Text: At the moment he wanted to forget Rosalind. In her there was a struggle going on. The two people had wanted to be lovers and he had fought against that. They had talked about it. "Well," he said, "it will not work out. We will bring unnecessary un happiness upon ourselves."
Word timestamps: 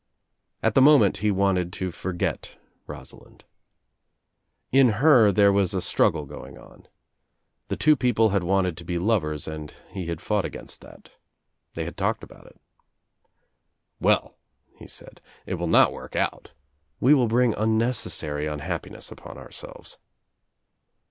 At 0.63 0.73
the 0.73 0.81
moment 0.81 1.17
he 1.17 1.29
wanted 1.29 1.71
to 1.73 1.91
forget 1.91 2.57
Rosalind. 2.87 3.45
In 4.71 4.93
her 4.97 5.31
there 5.31 5.53
was 5.53 5.75
a 5.75 5.79
struggle 5.81 6.25
going 6.25 6.57
on. 6.57 6.87
The 7.67 7.75
two 7.77 7.95
people 7.95 8.29
had 8.29 8.43
wanted 8.43 8.77
to 8.77 8.83
be 8.83 8.97
lovers 8.97 9.47
and 9.47 9.71
he 9.91 10.07
had 10.07 10.19
fought 10.19 10.43
against 10.43 10.81
that. 10.81 11.11
They 11.75 11.85
had 11.85 11.97
talked 11.97 12.23
about 12.23 12.47
it. 12.47 12.59
"Well," 13.99 14.39
he 14.75 14.87
said, 14.87 15.21
"it 15.45 15.53
will 15.53 15.67
not 15.67 15.93
work 15.93 16.15
out. 16.15 16.49
We 16.99 17.13
will 17.13 17.27
bring 17.27 17.53
unnecessary 17.53 18.49
un 18.49 18.57
happiness 18.57 19.11
upon 19.11 19.37
ourselves." 19.37 19.99